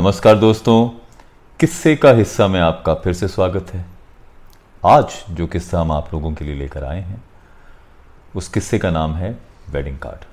[0.00, 0.88] नमस्कार दोस्तों।
[1.60, 3.84] किस्से का हिस्सा में आपका फिर से स्वागत है।
[4.86, 7.22] आज जो किस्सा हम आप लोगों के लिए लेकर आए हैं,
[8.36, 9.30] उस किस्से का नाम है
[9.70, 10.24] वेडिंग कार्ड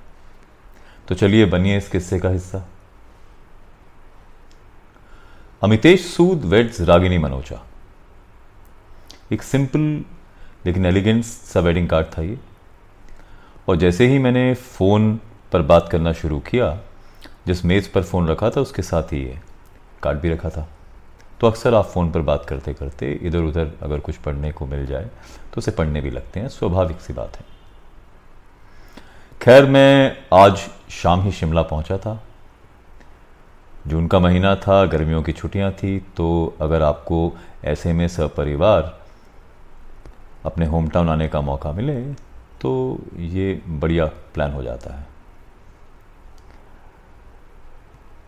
[1.07, 2.61] तो चलिए बनिए इस किस्से का हिस्सा।
[5.63, 7.61] अमितेश सूद वेड्स रागिनी मनोजा।
[9.31, 9.79] एक सिंपल
[10.65, 12.39] लेकिन एलिगेंट सा वेडिंग कार्ड था ये।
[13.67, 15.19] और जैसे ही मैंने फ़ोन
[15.51, 16.79] पर बात करना शुरू किया,
[17.47, 19.39] जिस मेज़ पर फ़ोन रखा था, उसके साथ ही ये।
[20.03, 20.67] कार्ड भी रखा था।
[21.41, 24.85] तो अक्सर आप फ़ोन पर बात करते करते इधर उधर अगर कुछ पढ़ने को मिल
[24.85, 25.05] जाए
[25.53, 27.45] तो उसे पढ़ने भी लगते हैं। स्वाभाविक सी बात है।
[29.41, 30.57] खैर, मैं आज
[30.91, 32.21] शाम ही शिमला पहुँचा था।
[33.87, 37.31] जून का महीना था, गर्मियों की छुट्टियाँ थी तो अगर आपको
[37.65, 38.97] ऐसे में सपरिवार
[40.45, 42.01] अपने होम टाउन आने का मौका मिले
[42.61, 42.71] तो
[43.17, 45.05] ये बढ़िया प्लान हो जाता है।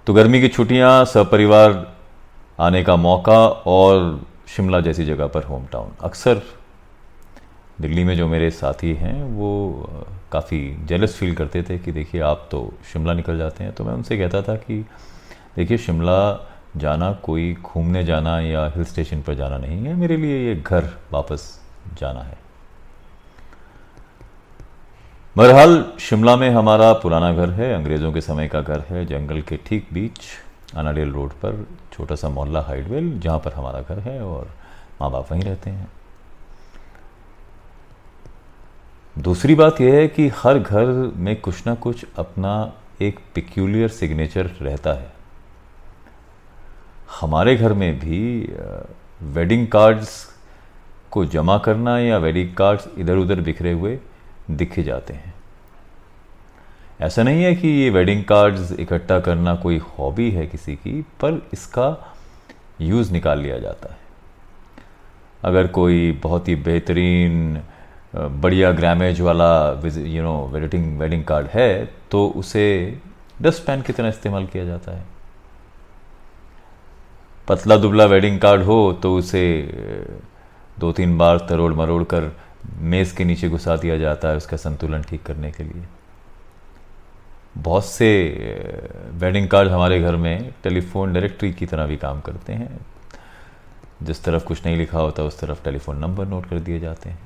[0.10, 1.96] तो गर्मी की छुट्टियाँ, सपरिवार
[2.60, 6.42] आने का मौका और शिमला जैसी जगह पर होम टाउन अक्सर
[7.82, 9.90] दिल्ली में जो मेरे साथी हैं, वो
[10.32, 13.94] काफ़ी जेलस फील करते थे कि देखिए, आप तो शिमला निकल जाते हैं। तो मैं
[13.94, 14.86] उनसे कहता था कि,
[15.56, 20.48] देखिए, शिमला जाना कोई घूमने जाना या हिल स्टेशन पर जाना नहीं है। मेरे लिए
[20.48, 21.62] ये घर वापस
[22.00, 22.38] जाना है।
[25.36, 29.58] बहरहाल, शिमला में हमारा पुराना घर है, अंग्रेज़ों के समय का घर है, जंगल के
[29.66, 30.20] ठीक बीच,
[30.76, 34.50] अनाडेल रोड पर, छोटा सा मोहल्ला हाइडवेल, जहाँ पर हमारा घर है और
[35.02, 35.88] माँ बाप वहीं रहते हैं।
[39.16, 44.52] दूसरी बात यह है कि हर घर में कुछ ना कुछ अपना एक पिक्यूलियर सिग्नेचर
[44.62, 45.12] रहता है।
[47.22, 48.54] हमारे घर में भी
[49.34, 50.12] वेडिंग कार्ड्स
[51.12, 54.00] को जमा करना या वेडिंग कार्ड्स इधर उधर बिखरे हुए
[54.50, 55.34] दिखे जाते हैं।
[57.02, 61.42] ऐसा नहीं है कि ये वेडिंग कार्ड्स इकट्ठा करना कोई हॉबी है किसी की, पर
[61.54, 62.16] इसका
[62.82, 63.98] यूज़ निकाल लिया जाता है।
[65.44, 67.62] अगर कोई बहुत ही बेहतरीन
[68.16, 69.52] बढ़िया ग्रामेज वाला
[69.86, 72.66] you know wedding wedding card है तो उसे
[73.42, 75.06] डस्ट पैन की तरह इस्तेमाल किया जाता है।
[77.48, 79.44] पतला दुबला वेडिंग कार्ड हो तो उसे
[80.80, 82.32] दो तीन बार तरोड़ मरोड़ कर
[82.66, 85.84] मेज़ के नीचे घुसा दिया जाता है उसका संतुलन ठीक करने के लिए।
[87.58, 88.10] बहुत से
[89.12, 92.80] वेडिंग कार्ड हमारे घर में टेलीफोन डायरेक्टरी की तरह भी काम करते हैं।
[94.04, 97.20] जिस तरफ़ कुछ नहीं लिखा होता, उस तरफ़ टेलीफोन नंबर नोट कर दिए जाते हैं।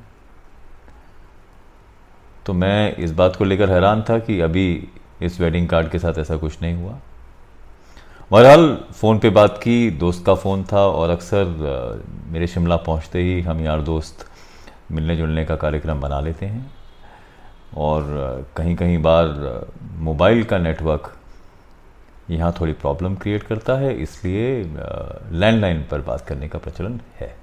[2.46, 4.88] तो मैं इस बात को लेकर हैरान था कि अभी
[5.22, 7.00] इस वेडिंग कार्ड के साथ ऐसा कुछ नहीं हुआ।
[8.32, 13.42] बहरहाल, फ़ोन पे बात की, दोस्त का फ़ोन था और अक्सर मेरे शिमला पहुँचते ही
[13.42, 14.28] हम यार दोस्त
[14.94, 16.72] मिलने जुलने का कार्यक्रम बना लेते हैं।
[17.78, 19.28] और कहीं कहीं बार
[20.00, 21.12] मोबाइल का नेटवर्क
[22.30, 24.64] यहाँ थोड़ी प्रॉब्लम क्रिएट करता है, इसलिए
[25.32, 27.36] लैंडलाइन पर बात करने का प्रचलन है।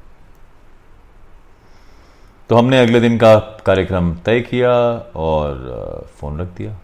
[2.51, 3.35] तो हमने अगले दिन का
[3.67, 4.71] कार्यक्रम तय किया
[5.17, 6.79] और फ़ोन रख दिया।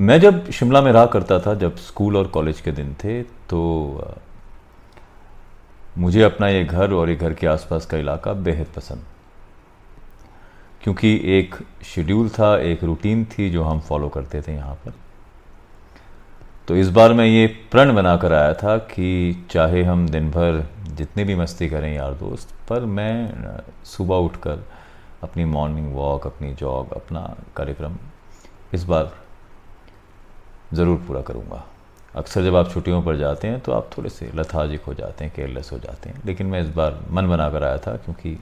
[0.00, 3.60] मैं जब शिमला में रहा करता था, जब स्कूल और कॉलेज के दिन थे तो
[5.98, 9.04] मुझे अपना ये घर और ये घर के आसपास का इलाका बेहद पसंद।
[10.82, 11.54] क्योंकि एक
[11.84, 14.94] शेड्यूल था, एक रूटीन थी जो हम फॉलो करते थे यहाँ पर।
[16.68, 21.24] तो इस बार मैं ये प्रण बनाकर आया था कि चाहे हम दिन भर जितनी
[21.24, 24.64] भी मस्ती करें यार दोस्त, पर मैं सुबह उठकर
[25.22, 27.20] अपनी मॉर्निंग वॉक अपनी जॉग अपना
[27.56, 27.96] कार्यक्रम
[28.74, 29.12] इस बार
[30.74, 31.64] ज़रूर पूरा करूँगा।
[32.14, 35.32] अक्सर जब आप छुट्टियों पर जाते हैं तो आप थोड़े से लथाजिक हो जाते हैं
[35.36, 38.38] केयरलेस हो जाते हैं। लेकिन मैं इस बार मन बना कर आया था, क्योंकि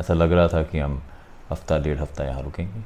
[0.00, 1.00] ऐसा लग रहा था कि हम
[1.50, 2.82] हफ़्ता, डेढ़ हफ़्ता यहाँ रुकेंगे।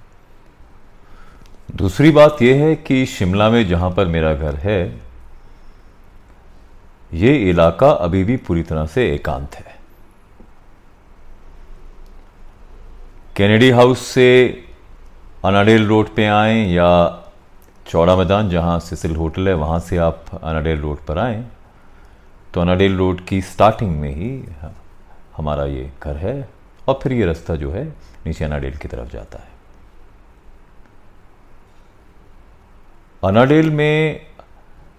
[1.77, 5.01] दूसरी बात यह है कि शिमला में जहाँ पर मेरा घर है,
[7.12, 9.76] ये इलाका अभी भी पूरी तरह से एकांत है।
[13.37, 14.26] कैनेडी हाउस से
[15.44, 16.88] अनाडेल रोड पे आए या
[17.88, 21.46] चौड़ा मैदान जहाँ सिसिल होटल है, वहाँ से आप अनाडेल रोड पर आएँ।
[22.55, 24.44] तो अनाडेल रोड की स्टार्टिंग में ही
[25.37, 26.49] हमारा ये घर है
[26.88, 27.85] और फिर ये रास्ता जो है,
[28.26, 29.49] नीचे अनाडेल की तरफ़ जाता है।
[33.25, 34.26] अनाडेल में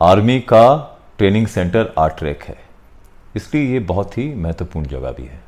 [0.02, 2.58] आर्मी का ट्रेनिंग सेंटर आर्ट्रेक है।
[3.36, 5.42] इसलिए ये बहुत ही महत्वपूर्ण जगह भी है।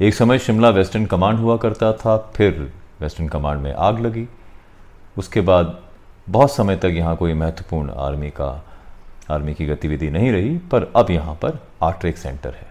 [0.00, 4.28] एक समय शिमला वेस्टर्न कमांड हुआ करता था, फिर वेस्टर्न कमांड में आग लगी।
[5.18, 5.78] उसके बाद
[6.26, 8.64] बहुत समय तक यहाँ कोई महत्वपूर्ण आर्मी का,
[9.30, 12.66] आर्मी की गतिविधि नहीं रही, पर अब यहाँ पर आर्ट्रेक सेंटर है।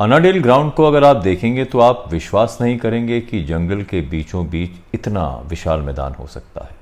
[0.00, 4.48] अनाडेल ग्राउंड को अगर आप देखेंगे तो आप विश्वास नहीं करेंगे कि जंगल के बीचों
[4.50, 6.76] बीच इतना विशाल मैदान हो सकता है।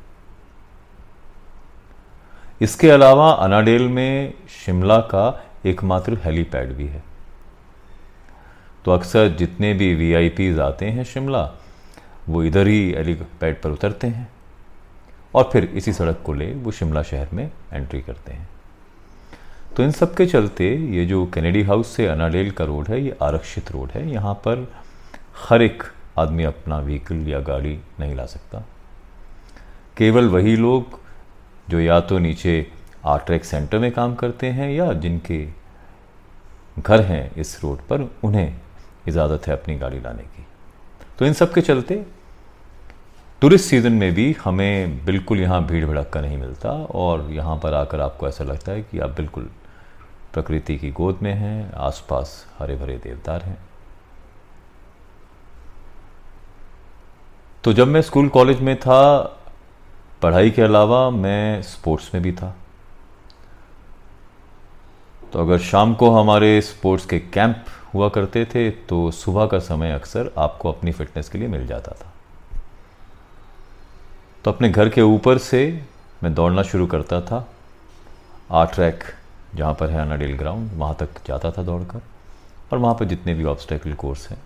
[2.61, 5.25] इसके अलावा अनाडेल में शिमला का
[5.67, 7.03] एकमात्र हेलीपैड भी है।
[8.85, 10.13] तो अक्सर जितने भी वी
[10.61, 11.45] आते हैं शिमला
[12.29, 14.29] वो इधर ही हेलीपैड पर उतरते हैं
[15.35, 18.49] और फिर इसी सड़क को ले वो शिमला शहर में एंट्री करते हैं।
[19.77, 23.17] तो इन सब के चलते ये जो कैनेडी हाउस से अनाडेल का रोड है, ये
[23.23, 24.67] आरक्षित रोड है। यहाँ पर
[25.49, 25.83] हर एक
[26.19, 28.65] आदमी अपना व्हीकल या गाड़ी नहीं ला सकता।
[29.97, 30.99] केवल वही लोग
[31.69, 32.67] जो या तो नीचे
[33.07, 35.47] आर्ट्रैक सेंटर में काम करते हैं या जिनके
[36.79, 38.61] घर हैं इस रोड पर, उन्हें
[39.09, 40.47] इजाज़त है अपनी गाड़ी लाने की।
[41.19, 42.05] तो इन सब के चलते
[43.43, 48.01] टूरिस्ट सीज़न में भी हमें बिल्कुल यहाँ भीड़ भड़क्का नहीं मिलता और यहाँ पर आकर
[48.01, 49.51] आपको ऐसा लगता है कि आप बिल्कुल
[50.33, 53.59] प्रकृति की गोद में हैं, आसपास हरे भरे देवदार हैं।
[57.65, 59.19] तो जब मैं स्कूल कॉलेज में था,
[60.23, 62.55] पढ़ाई के अलावा मैं स्पोर्ट्स में भी था।
[65.33, 69.93] तो अगर शाम को हमारे स्पोर्ट्स के कैंप हुआ करते थे तो सुबह का समय
[69.93, 72.13] अक्सर आपको अपनी फिटनेस के लिए मिल जाता था।
[74.47, 75.61] तो अपने घर के ऊपर से
[76.23, 77.39] मैं दौड़ना शुरू करता था
[78.55, 79.05] आर्ट ट्रैक
[79.55, 82.03] जहाँ पर है अनाडेल ग्राउंड, वहाँ तक जाता था दौड़कर।
[82.73, 84.39] और वहाँ पर जितने भी ऑब्स्टेकल कोर्स हैं,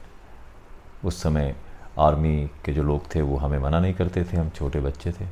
[1.04, 1.54] उस समय
[1.98, 5.26] आर्मी के जो लोग थे, वो हमें मना नहीं करते थे, हम छोटे बच्चे थे।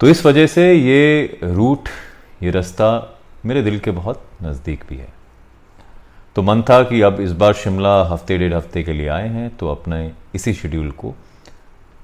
[0.00, 1.88] तो इस वजह से ये रूट
[2.42, 2.88] ये रास्ता
[3.44, 5.12] मेरे दिल के बहुत नज़दीक भी है।
[6.36, 9.48] तो मन था कि अब इस बार शिमला हफ़्ते डेढ़ हफ़्ते के लिए आए हैं
[9.56, 10.00] तो अपने
[10.34, 11.14] इसी शेड्यूल को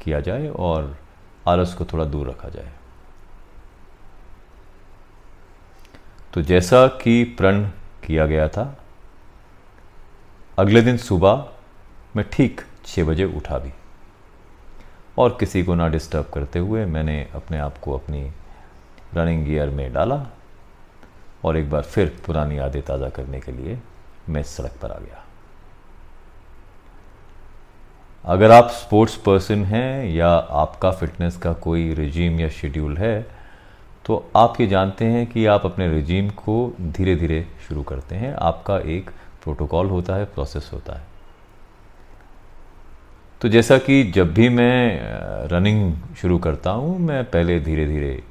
[0.03, 0.97] किया जाए और
[1.49, 2.73] आलस को थोड़ा दूर रखा जाए।
[6.35, 7.63] तो जैसा कि प्रण
[8.05, 8.65] किया गया था,
[10.59, 11.49] अगले दिन सुबह
[12.17, 13.73] मैं ठीक छः बजे उठा भी।
[15.19, 18.23] और किसी को ना डिस्टर्ब करते हुए मैंने अपने आप को अपनी
[19.15, 20.27] रनिंग गियर में डाला
[21.45, 23.79] और एक बार फिर पुरानी यादें ताज़ा करने के लिए
[24.29, 25.25] मैं सड़क पर आ गया।
[28.25, 30.29] अगर आप स्पोर्ट्स पर्सन हैं या
[30.59, 33.21] आपका फिटनेस का कोई रिजीम या शेड्यूल है
[34.07, 38.33] तो आप ये जानते हैं कि आप अपने रिजीम को धीरे धीरे शुरू करते हैं।
[38.35, 39.11] आपका एक
[39.43, 41.07] प्रोटोकॉल होता है प्रोसेस होता है।
[43.41, 48.23] तो जैसा कि जब भी मैं रनिंग शुरू करता हूँ, मैं पहले धीरे धीरे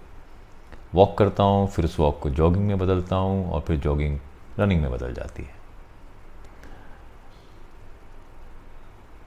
[0.96, 4.20] वॉक करता हूँ, फिर उस वॉक को जॉगिंग में बदलता हूँ और फिर जॉगिंग
[4.60, 5.60] रनिंग में बदल जाती है।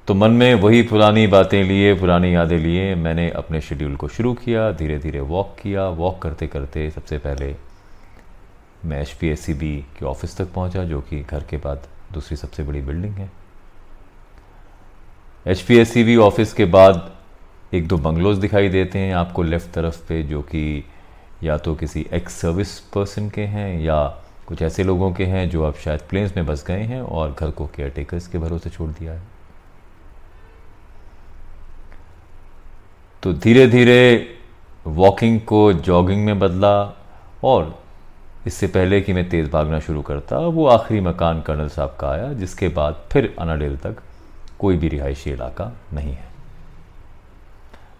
[0.08, 4.32] तो मन में वही पुरानी बातें लिए, पुरानी यादें लिए, मैंने अपने शेड्यूल को शुरू
[4.34, 7.54] किया धीरे धीरे वॉक किया। वॉक करते करते सबसे पहले
[8.84, 11.86] मैं H P S C B के ऑफ़िस तक पहुँचा, जो कि घर के बाद
[12.12, 13.30] दूसरी सबसे बड़ी बिल्डिंग है।
[15.46, 17.12] H P S C B office के बाद
[17.74, 20.84] एक दो बंगलोज दिखाई देते हैं आपको लेफ़्ट तरफ़ पे, जो कि
[21.42, 24.04] या तो किसी एक्स सर्विस पर्सन के हैं या
[24.46, 27.50] कुछ ऐसे लोगों के हैं, जो अब शायद प्लेन्स में बस गए हैं और घर
[27.50, 29.33] को केयर टेकर्स के भरोसे छोड़ दिया है।
[33.24, 34.36] तो धीरे धीरे
[34.86, 36.72] वॉकिंग को जॉगिंग में बदला
[37.44, 37.82] और
[38.46, 42.32] इससे पहले कि मैं तेज़ भागना शुरू करता, वो आखिरी मकान कर्नल साहब का आया,
[42.32, 44.02] जिसके बाद फिर अनाडेल तक
[44.58, 46.28] कोई भी रिहायशी इलाका नहीं है।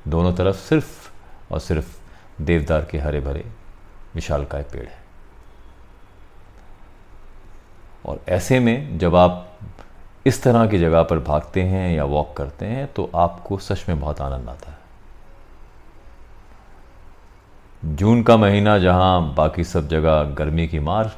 [0.08, 1.10] दोनों तरफ़ सिर्फ़
[1.52, 1.96] और सिर्फ़
[2.42, 3.44] देवदार के हरे भरे
[4.14, 5.02] विशालकाय पेड़ है।
[8.06, 9.58] और ऐसे में जब आप
[10.26, 14.00] इस तरह की जगह पर भागते हैं या वॉक करते हैं तो आपको सच में
[14.00, 14.82] बहुत आनंद आता है।
[17.84, 21.12] जून का महीना जहाँ बाकी सब जगह गर्मी की मार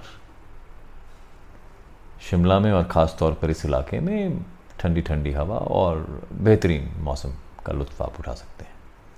[2.30, 4.44] शिमला में और ख़ास तौर पर इस इलाके में
[4.80, 7.28] ठंडी ठंडी हवा और बेहतरीन मौसम
[7.66, 8.72] का लुत्फ़ आप उठा सकते हैं।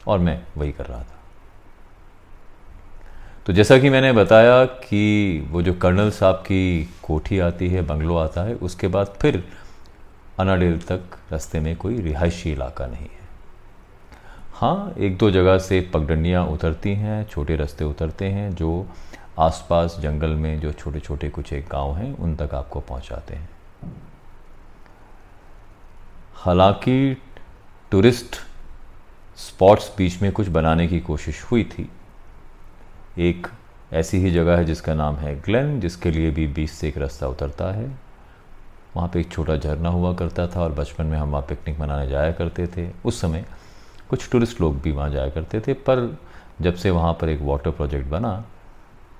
[0.07, 1.19] और मैं वही कर रहा था।
[3.47, 8.17] तो जैसा कि मैंने बताया कि वो जो कर्नल साहब की कोठी आती है, बंगलो
[8.17, 9.49] आता है, उसके बाद फिर
[10.39, 11.01] अनाडेल तक
[11.33, 13.18] रास्ते में कोई रिहायशी इलाका नहीं है।
[14.61, 18.87] हाँ एक दो जगह से पगडंडियाँ उतरती हैं, छोटे रास्ते उतरते हैं, जो
[19.39, 23.49] आसपास जंगल में जो छोटे छोटे कुछ एक गाँव हैं, उन तक आपको पहुंचाते हैं।
[26.35, 27.23] हालाँकि
[27.91, 28.37] टूरिस्ट
[29.37, 31.91] स्पॉट्स बीच में कुछ बनाने की कोशिश हुई थी।
[33.19, 33.47] एक
[33.93, 37.29] ऐसी ही जगह है जिसका नाम है ग्लेन, जिसके लिए भी बीच से एक रास्ता
[37.29, 37.87] उतरता है।
[38.97, 42.09] वहाँ पे एक छोटा झरना हुआ करता था और बचपन में हम वहाँ पिकनिक मनाने
[42.09, 43.45] जाया करते थे। उस समय
[44.11, 46.19] कुछ टूरिस्ट लोग भी वहाँ जाया करते थे, पर
[46.63, 48.45] जब से वहाँ पर एक वाटर प्रोजेक्ट बना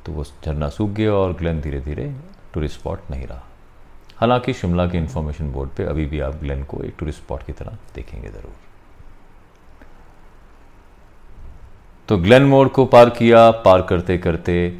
[0.07, 2.13] तो वो झरना सूख गया और ग्लेन धीरे धीरे
[2.55, 3.43] टूरिस्ट स्पॉट नहीं रहा।
[4.17, 7.53] हालाँकि शिमला के इंफॉर्मेशन बोर्ड पे अभी भी आप ग्लेन को एक टूरिस्ट स्पॉट की
[7.53, 8.53] तरह देखेंगे ज़रूर।
[12.09, 14.79] तो ग्लेन मोड़ को पार किया, पार करते करते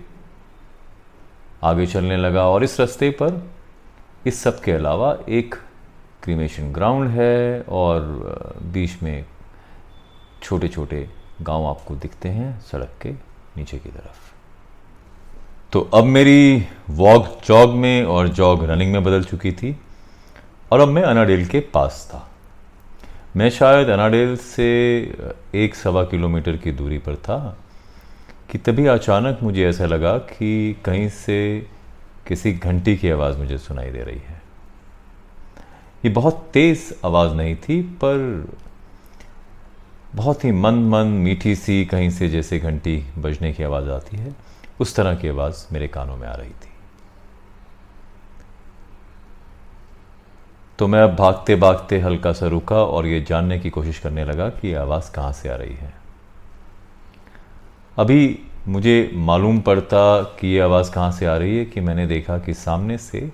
[1.65, 3.43] आगे चलने लगा और इस रास्ते पर
[4.27, 5.55] इस सब के अलावा एक
[6.23, 8.01] क्रीमेशन ग्राउंड है और
[8.73, 9.25] बीच में
[10.43, 11.09] छोटे छोटे
[11.43, 13.13] गाँव आपको दिखते हैं सड़क के
[13.57, 14.27] नीचे की तरफ़।
[15.73, 19.77] तो अब मेरी वॉक जॉग में और जॉग रनिंग में बदल चुकी थी
[20.73, 22.29] और अब मैं अनाडेल के पास था।
[23.37, 24.69] मैं शायद अनाडेल से
[25.55, 27.59] एक सवा किलोमीटर की दूरी पर था
[28.51, 31.67] कि तभी अचानक मुझे ऐसा लगा कि कहीं से
[32.27, 34.41] किसी घंटी की आवाज़ मुझे सुनाई दे रही है।
[36.05, 38.49] ये बहुत तेज़ आवाज़ नहीं थी, पर
[40.15, 44.35] बहुत ही मन मन मीठी सी कहीं से जैसे घंटी बजने की आवाज़ आती है,
[44.81, 46.73] उस तरह की आवाज़ मेरे कानों में आ रही थी।
[50.79, 54.49] तो मैं अब भागते भागते हल्का सा रुका और ये जानने की कोशिश करने लगा
[54.51, 55.93] कि आवाज़ कहाँ से आ रही है।
[57.97, 58.39] अभी
[58.69, 62.55] मुझे मालूम पड़ता कि ये आवाज़ कहाँ से आ रही है कि मैंने देखा कि
[62.55, 63.31] सामने से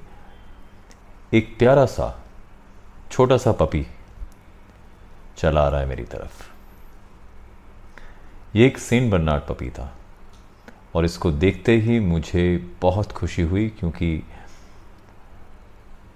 [1.34, 2.24] एक प्यारा सा,
[3.10, 3.86] छोटा सा पपी
[5.38, 6.53] चला आ रहा है मेरी तरफ़।
[8.56, 9.90] ये एक सेंट बर्नार्ड पपी था।
[10.94, 12.44] और इसको देखते ही मुझे
[12.82, 14.22] बहुत खुशी हुई क्योंकि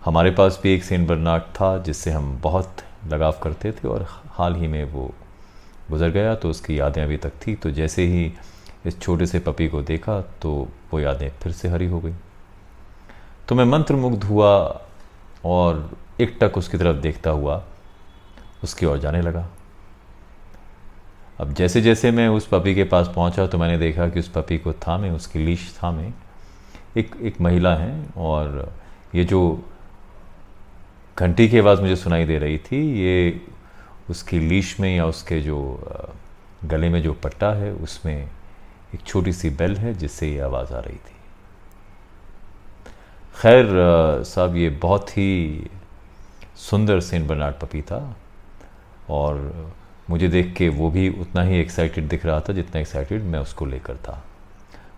[0.04, 4.54] हमारे पास भी एक सेंट बर्नार्ड था जिससे हम बहुत लगाव करते थे और हाल
[4.56, 5.10] ही में वो
[5.90, 8.32] गुज़र गया तो उसकी यादें अभी तक थी। तो जैसे ही
[8.86, 10.52] इस छोटे से पपी को देखा तो
[10.92, 12.14] वो यादें फिर से हरी हो गई।
[13.48, 14.54] तो मैं मंत्रमुग्ध हुआ
[15.44, 15.90] और
[16.20, 17.62] एक टक उसकी तरफ़ देखता हुआ
[18.64, 19.48] उसकी ओर जाने लगा।
[21.40, 24.58] अब जैसे जैसे मैं उस पपी के पास पहुँचा तो मैंने देखा कि उस पपी
[24.58, 26.10] को थामे, उसकी लीश थामे।
[26.96, 28.72] एक एक महिला है और
[29.14, 29.40] ये जो
[31.18, 33.40] घंटी की आवाज़ मुझे सुनाई दे रही थी, ये
[34.10, 35.58] उसकी लीश में या उसके जो
[36.64, 38.28] गले में जो पट्टा है, उसमें
[38.94, 41.16] एक छोटी सी बेल है जिससे ये आवाज़ आ रही थी।
[43.42, 43.66] खैर
[44.24, 45.70] साहब, ये बहुत ही
[46.58, 48.16] सुंदर सेंट बर्नार्ड पपी था
[49.10, 49.72] और
[50.10, 53.66] मुझे देख के वो भी उतना ही एक्साइटेड दिख रहा था जितना एक्साइटेड मैं उसको
[53.66, 54.22] लेकर था।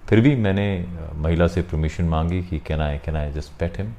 [0.08, 0.66] फिर भी मैंने
[1.14, 3.92] महिला से परमिशन मांगी कि can I can I just pet him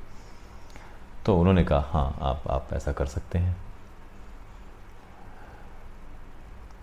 [1.25, 3.55] तो उन्होंने कहा हाँ आप आप ऐसा कर सकते हैं।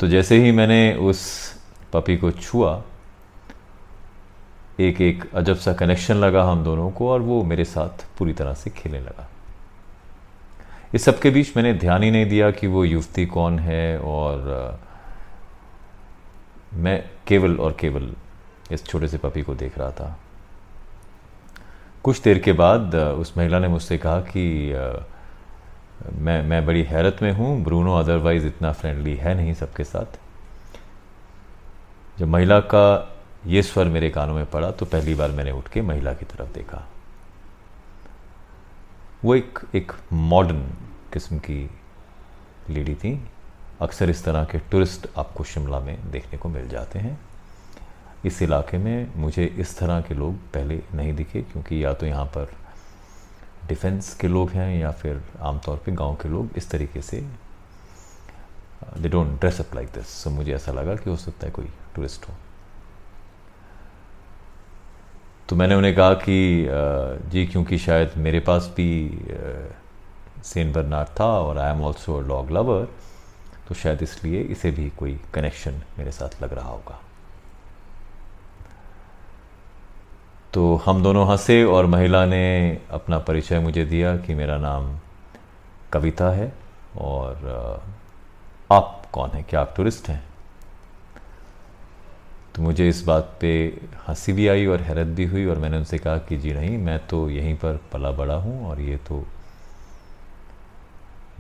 [0.01, 1.23] तो जैसे ही मैंने उस
[1.93, 2.83] पपी को छुआ,
[4.81, 8.55] एक एक अजब सा कनेक्शन लगा हम दोनों को और वो मेरे साथ पूरी तरह
[8.55, 9.29] से खेलने लगा।
[10.95, 14.81] इस सब के बीच मैंने ध्यान ही नहीं दिया कि वो युवती कौन है और
[16.75, 18.13] मैं केवल और केवल
[18.73, 20.19] इस छोटे से पपी को देख रहा था।
[22.05, 24.45] कुछ देर के बाद उस महिला ने मुझसे कहा कि
[26.15, 30.19] मैं मैं बड़ी हैरत में हूँ, ब्रूनो अदरवाइज़ इतना फ्रेंडली है नहीं सबके साथ।
[32.19, 33.15] जब महिला का
[33.47, 36.53] ये स्वर मेरे कानों में पड़ा तो पहली बार मैंने उठ के महिला की तरफ़
[36.55, 36.87] देखा।
[39.25, 40.61] वो एक एक मॉडर्न
[41.13, 41.71] किस्म की
[42.71, 43.11] लेडी थी।
[43.83, 47.19] अक्सर इस तरह के टूरिस्ट आपको शिमला में देखने को मिल जाते हैं।
[48.25, 52.25] इस इलाके में मुझे इस तरह के लोग पहले नहीं दिखे, क्योंकि या तो यहाँ
[52.27, 52.53] पर
[53.69, 57.21] डिफेंस के लोग हैं या फिर आमतौर पे गाँव के लोग इस तरीके से
[58.99, 61.69] they don't dress up like this so मुझे ऐसा लगा कि हो सकता है कोई
[61.95, 62.35] टूरिस्ट हो।
[65.49, 66.69] तो मैंने उन्हें कहा कि
[67.31, 68.89] जी, क्योंकि शायद मेरे पास भी
[70.45, 72.89] सेंट बर्नार्ड था और I am also dog lover
[73.69, 77.01] तो शायद इसलिए इसे भी कोई कनेक्शन मेरे साथ लग रहा होगा.
[80.55, 84.97] तो हम दोनों हंसे और महिला ने अपना परिचय मुझे दिया कि मेरा नाम
[85.93, 86.53] कविता है
[86.99, 87.83] और
[88.73, 89.45] आप कौन हैं?
[89.45, 90.23] क्या आप टूरिस्ट हैं?
[92.59, 93.49] तो मुझे इस बात पे
[94.07, 96.99] हँसी भी आई और हैरत भी हुई और मैंने उनसे कहा कि जी नहीं, मैं
[97.07, 99.25] तो यहीं पर पला बड़ा हूँ और ये तो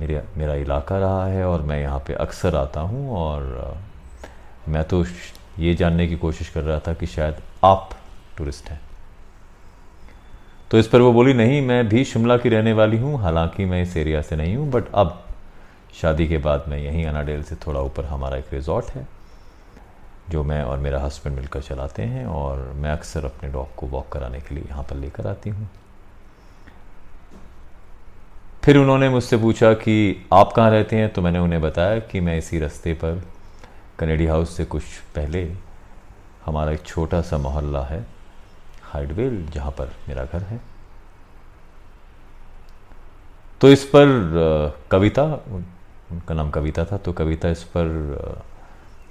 [0.00, 3.82] मेरे, मेरा इलाका रहा है और मैं यहाँ पे अक्सर आता हूँ और
[4.68, 5.04] मैं तो
[5.58, 7.90] ये जानने की कोशिश कर रहा था कि शायद आप
[8.37, 8.80] टूरिस्ट हैं।
[10.70, 13.82] तो इस पर वो बोली, नहीं, मैं भी शिमला की रहने वाली हूँ, हालाँकि मैं
[13.82, 15.25] इस एरिया से नहीं हूँ, बट अब
[15.94, 19.17] शादी के बाद मैं यहीं अनाडेल से थोड़ा ऊपर हमारा एक रिजॉर्ट है।
[20.30, 24.08] जो मैं और मेरा हस्बैंड मिलकर चलाते हैं और मैं अक्सर अपने डॉग को वॉक
[24.12, 25.68] कराने के लिए यहाँ पर लेकर आती हूँ।
[28.64, 31.12] फिर उन्होंने मुझसे पूछा कि आप कहाँ रहते हैं?
[31.12, 33.23] तो मैंने उन्हें बताया कि मैं इसी रास्ते पर
[33.99, 34.82] कनेडी हाउस से कुछ
[35.14, 35.42] पहले
[36.44, 38.04] हमारा एक छोटा सा मोहल्ला है
[38.82, 40.61] हाइडवेल जहाँ पर मेरा घर है।
[43.61, 44.06] तो इस पर
[44.90, 47.88] कविता उनका नाम कविता था तो कविता इस पर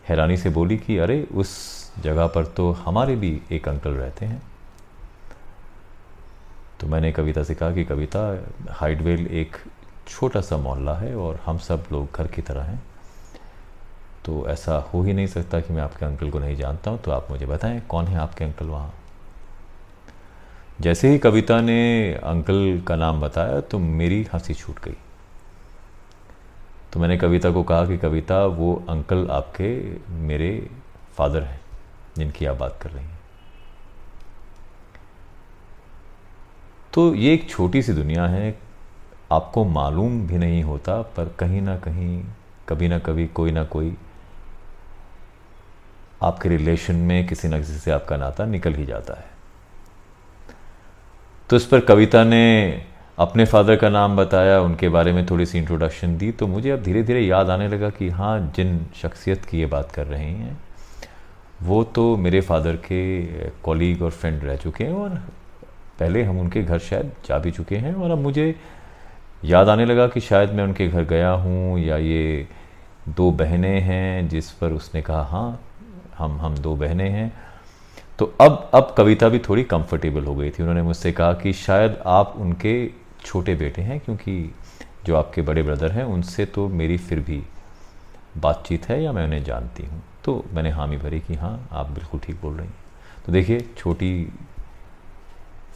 [0.08, 4.42] हैरानी से बोली कि, अरे, उस जगह पर तो हमारे भी एक अंकल रहते हैं।
[6.80, 9.58] तो मैंने कविता से कहा कि, कविता, हाइडवेल एक
[10.08, 12.84] छोटा सा मोहल्ला है और हम सब लोग घर की तरह हैं।
[14.26, 17.12] तो ऐसा हो ही नहीं सकता कि मैं आपके अंकल को नहीं जानता हूँ तो
[17.12, 18.94] आप मुझे बताएँ, कौन है आपके अंकल वहाँ?
[20.82, 24.98] जैसे ही कविता ने अंकल का नाम बताया तो मेरी हँसी छूट गई।
[26.98, 30.70] तो मैंने कविता को कहा कि कविता, वो अंकल आपके मेरे
[31.14, 31.62] फादर हैं,
[32.18, 33.20] जिनकी आप बात कर रही हैं।
[36.94, 38.60] तो ये एक छोटी सी दुनिया है,
[39.32, 42.24] आपको मालूम भी नहीं होता, पर कहीं ना कहीं,
[42.70, 43.98] कभी ना कभी, कोई ना कोई
[46.22, 49.26] आपके रिलेशन में किसी न किसी से आपका नाता निकल ही जाता है।
[51.50, 52.86] तो इस पर कविता ने
[53.18, 56.82] अपने फादर का नाम बताया, उनके बारे में थोड़ी सी इंट्रोडक्शन दी तो मुझे अब
[56.84, 60.58] धीरे धीरे याद आने लगा कि हाँ जिन शख्सियत की ये बात कर रहे हैं,
[61.64, 63.24] वो तो मेरे फादर के
[63.64, 65.10] कॉलीग और फ्रेंड रह चुके हैं और
[66.00, 68.54] पहले हम उनके घर शायद जा भी चुके हैं और अब मुझे
[69.46, 72.48] याद आने लगा कि शायद मैं उनके घर गया हूँ या ये
[73.10, 75.60] दो बहनें हैं जिस पर उसने कहा हाँ
[76.18, 77.32] हम हम दो बहनें हैं।
[78.20, 81.98] तो अब अब कविता भी थोड़ी कंफर्टेबल हो गई थी। उन्होंने मुझसे कहा कि शायद
[82.06, 82.76] आप उनके
[83.28, 84.56] छोटे बेटे हैं, क्योंकि
[85.06, 87.42] जो आपके बड़े ब्रदर हैं, उनसे तो मेरी फिर भी
[88.38, 92.20] बातचीत है या मैं उन्हें जानती हूँ। तो मैंने हामी भरी कि हाँ आप बिल्कुल
[92.20, 92.76] ठीक बोल रही हैं।
[93.26, 94.28] तो देखिए, छोटी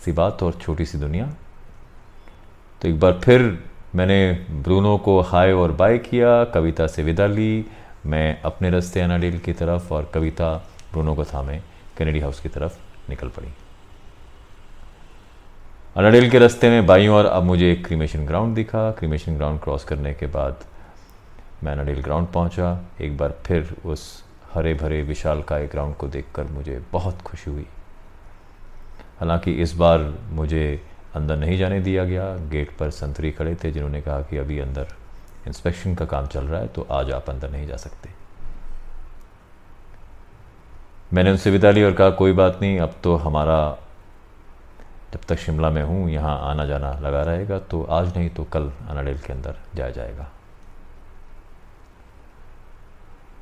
[0.05, 1.25] सी बात और छोटी सी दुनिया।
[2.81, 3.63] तो एक बार फिर
[3.95, 4.31] मैंने
[4.63, 7.65] ब्रूनो को हाय और बाय किया, कविता से विदा ली।
[8.05, 10.53] मैं अपने रास्ते अनाडेल की तरफ़ और कविता
[10.91, 11.59] ब्रूनो को थामे,
[11.97, 12.77] कैनेडी हाउस की तरफ़
[13.09, 13.47] निकल पड़ी।
[15.95, 19.83] अनाडेल के रास्ते में बाई और अब मुझे एक क्रीमेशन ग्राउंड दिखा। क्रीमेशन ग्राउंड क्रॉस
[19.83, 20.63] करने के बाद
[21.63, 22.69] मैं अनाडेल ग्राउंड पहुँचा।
[23.01, 24.23] एक बार फिर उस
[24.53, 27.65] हरे भरे विशाल का ग्राउंड को देखकर मुझे बहुत खुशी हुई।
[29.19, 29.99] हालाँकि इस बार
[30.31, 30.81] मुझे
[31.15, 34.95] अंदर नहीं जाने दिया गया। गेट पर संतरी खड़े थे जिन्होंने कहा कि अभी अंदर
[35.47, 38.09] इंस्पेक्शन का काम चल रहा है तो आज आप अंदर नहीं जा सकते।
[41.13, 43.77] मैंने उनसे विदा ली और कहा, कोई बात नहीं, अब तो हमारा
[45.13, 48.71] जब तक शिमला में हूँ, यहाँ आना जाना लगा रहेगा तो आज नहीं तो कल
[48.89, 50.29] अनाडेल के अंदर जाया जाएगा।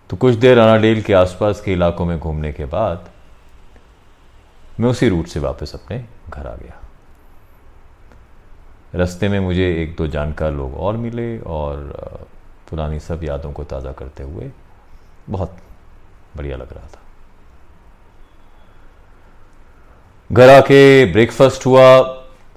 [0.10, 3.10] तो कुछ देर अनाडेल के आसपास के इलाकों में घूमने के बाद,
[4.80, 6.80] मैं उसी रूट से वापस अपने घर आ गया।
[8.96, 12.28] रास्ते में मुझे एक दो जानकार लोग और मिले और,
[12.70, 14.52] पुरानी सब यादों को ताज़ा करते हुए
[15.30, 15.58] बहुत
[16.38, 17.02] बढ़िया लग रहा था।
[20.32, 22.02] घर आके ब्रेकफास्ट हुआ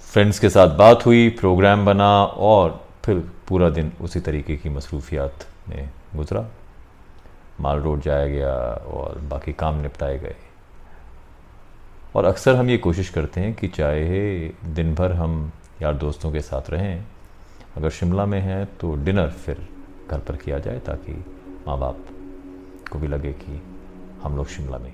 [0.01, 5.47] फ्रेंड्स के साथ बात हुई प्रोग्राम बना और फिर पूरा दिन उसी तरीके की मसरूफियात
[5.69, 6.45] में गुजरा।
[7.61, 8.55] माल रोड जाया गया
[8.89, 10.37] और बाकी काम निपटाए गए।
[12.17, 16.41] और अक्सर हम ये कोशिश करते हैं कि चाहे दिन भर हम यार दोस्तों के
[16.41, 17.05] साथ रहें,
[17.77, 19.69] अगर शिमला में हैं तो डिनर फिर
[20.11, 21.25] घर पर किया जाए ताकि
[21.67, 22.05] माँ बाप
[22.93, 23.63] को भी लगे कि
[24.23, 24.93] हम लोग शिमला में